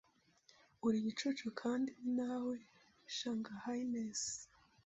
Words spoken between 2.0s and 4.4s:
na we. (shanghainese)